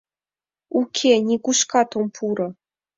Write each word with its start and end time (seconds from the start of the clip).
Уке, 0.79 1.13
нигушкат 1.27 1.89
ом 1.99 2.07
пуро... 2.15 2.47